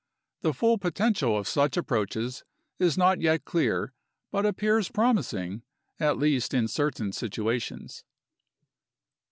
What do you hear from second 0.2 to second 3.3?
The full potential of such approaches is not